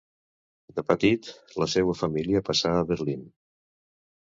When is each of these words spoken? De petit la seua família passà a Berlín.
De 0.79 0.83
petit 0.91 1.29
la 1.65 1.67
seua 1.75 1.95
família 2.01 2.43
passà 2.51 2.75
a 2.79 2.83
Berlín. 2.95 3.23